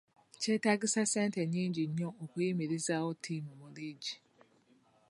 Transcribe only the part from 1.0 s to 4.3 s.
ssente nyingi nnyo okuyimirizaawo ttiimu mu liigi.